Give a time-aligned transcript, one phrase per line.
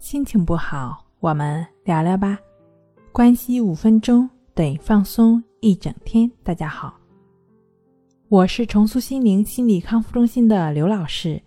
[0.00, 2.38] 心情不好，我们聊聊吧。
[3.12, 6.28] 关系五分钟等于放松一整天。
[6.42, 6.98] 大家好，
[8.30, 11.40] 我是重塑心灵心理康复中心的刘老师。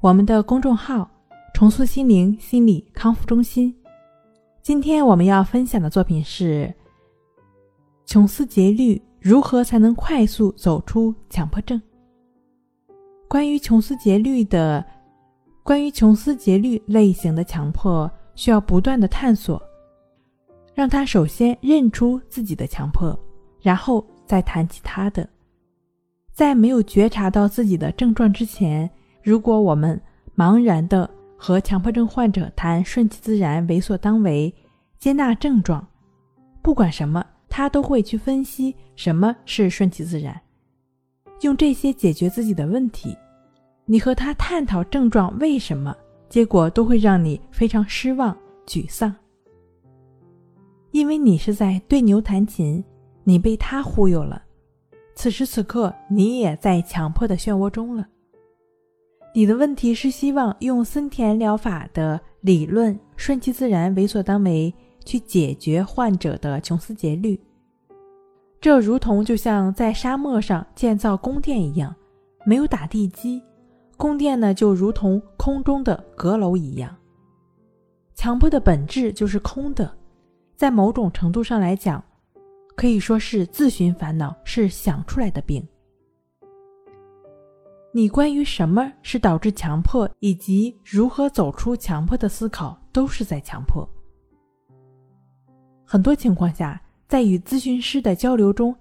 [0.00, 1.10] 我们的公众号
[1.54, 3.74] “重塑心灵心理康复中心”。
[4.60, 6.72] 今天我们要分享的作品是：
[8.04, 11.80] 穷思竭虑，如何才能快速走出强迫症？
[13.28, 14.84] 关于穷思竭虑的。
[15.62, 19.62] 关于穷思竭虑类型的强迫，需要不断的探索，
[20.74, 23.16] 让他首先认出自己的强迫，
[23.60, 25.28] 然后再谈其他的。
[26.32, 28.90] 在没有觉察到自己的症状之前，
[29.22, 30.00] 如果我们
[30.34, 34.52] 茫然的和强迫症患者谈顺其自然、为所当为、
[34.98, 35.86] 接纳症状，
[36.60, 40.40] 不管什么，他都会去分析什么是顺其自然，
[41.42, 43.16] 用这些解决自己的问题。
[43.84, 45.94] 你和他探讨症状为什么，
[46.28, 49.14] 结果都会让你非常失望、沮丧，
[50.92, 52.82] 因为你是在对牛弹琴，
[53.24, 54.42] 你被他忽悠了。
[55.14, 58.06] 此时此刻，你也在强迫的漩涡中了。
[59.34, 64.72] 你的问题是希望用森田疗法的理论“顺其自然，为所当为”
[65.04, 67.38] 去解决患者的穷思竭虑，
[68.60, 71.94] 这如同就像在沙漠上建造宫殿一样，
[72.46, 73.42] 没有打地基。
[74.02, 76.92] 宫殿呢，就如同空中的阁楼一样。
[78.16, 79.96] 强迫的本质就是空的，
[80.56, 82.02] 在某种程度上来讲，
[82.74, 85.64] 可以说是自寻烦恼，是想出来的病。
[87.92, 93.88] 你关于什么是导致强迫，以及如何走出强迫的思考，都是在强迫。
[95.86, 98.74] 很多情况下，在与咨询师的交流中，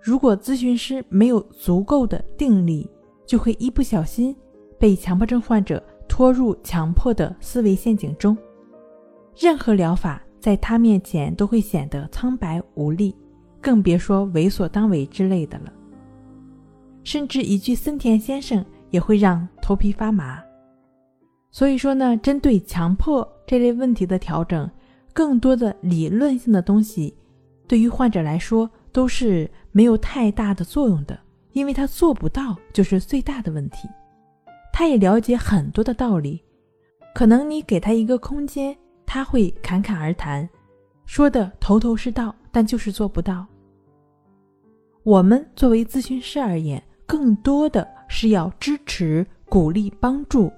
[0.00, 2.88] 如果咨询师没有足够的定力，
[3.26, 4.32] 就会一不小心。
[4.82, 8.36] 被强迫症患者拖入强迫的思维陷阱中，
[9.36, 13.14] 任何疗法在他面前都会显得苍白无力，
[13.60, 15.72] 更别说为所当为之类的了。
[17.04, 20.42] 甚至一句森田先生也会让头皮发麻。
[21.52, 24.68] 所以说呢，针对强迫这类问题的调整，
[25.12, 27.16] 更多的理论性的东西，
[27.68, 31.16] 对于患者来说都是没有太大的作用的，
[31.52, 33.88] 因为他做不到就是最大的问题。
[34.82, 36.42] 他也了解很多的道理，
[37.14, 38.76] 可能你给他一个空间，
[39.06, 40.48] 他会侃侃而谈，
[41.06, 43.46] 说的头头是道，但就是做不到。
[45.04, 50.50] 我们作为咨询师而言，更多的是要支持、鼓励、帮助、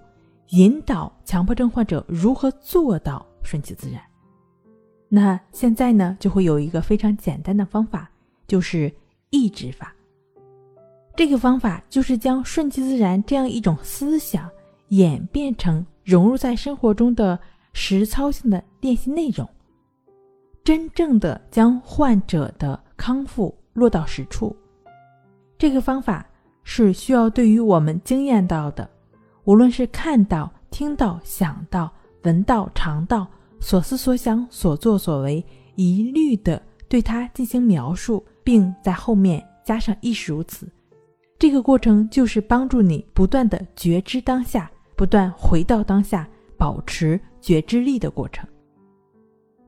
[0.53, 4.01] 引导强迫症患者如何做到顺其自然。
[5.11, 8.11] 那现在呢，就会有一个非常简单的方法，
[8.47, 8.91] 就是
[9.29, 9.94] 抑制法。
[11.17, 14.51] 这个方法就是将顺其自然这样一种思想
[14.89, 17.39] 演变成融入在生活中的
[17.73, 19.49] 实操性的练习内容，
[20.65, 24.55] 真正的将患者的康复落到实处。
[25.57, 26.27] 这个方法
[26.65, 28.89] 是需要对于我们经验到的，
[29.45, 31.91] 无论是看到、听到、想到、
[32.25, 33.27] 闻到、尝到、
[33.61, 35.45] 所思所想、所作所为，
[35.77, 40.69] 一律的对它进行描述，并在后面加上亦是如此。
[41.44, 48.49] 这个过程就是帮助你不断的觉知当下，不断回到当下，保持觉知力的过程。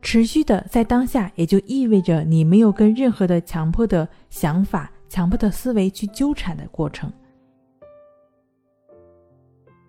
[0.01, 7.13] 持续的在当下，也就意味着你没有跟任何的强迫的想法、强迫的思维去纠缠的过程。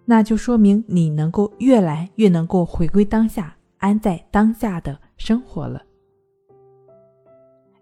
[0.03, 5.81] 那就说明你能够越来越能够回归当下，安在当下的生活了。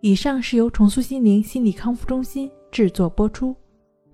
[0.01, 3.55] 以上是由重塑心灵心理康复中心制作播出。